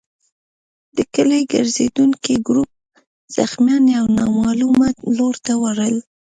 د 0.95 0.97
کلي 1.13 1.41
ګرزېدونکي 1.51 2.35
ګروپ 2.47 2.69
زخمیان 3.35 3.83
يو 3.97 4.05
نامعلوم 4.17 4.77
لور 5.17 5.35
ته 5.45 5.53
وړل. 5.61 5.95